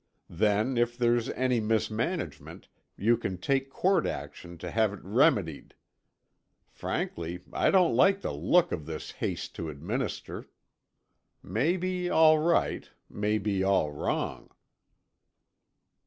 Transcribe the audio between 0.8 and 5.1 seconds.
there's any mismanagement, you can take court action to have it